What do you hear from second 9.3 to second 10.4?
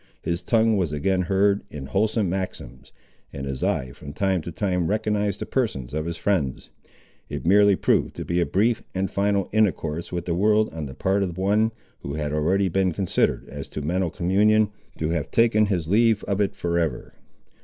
intercourse with the